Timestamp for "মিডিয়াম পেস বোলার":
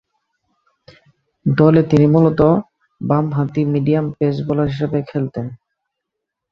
3.73-4.67